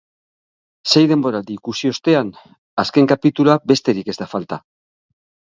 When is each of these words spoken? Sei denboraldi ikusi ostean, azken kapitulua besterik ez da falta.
Sei 0.93 1.03
denboraldi 1.13 1.57
ikusi 1.61 1.91
ostean, 1.95 2.31
azken 2.85 3.13
kapitulua 3.15 3.59
besterik 3.73 4.11
ez 4.15 4.19
da 4.23 4.33
falta. 4.37 4.61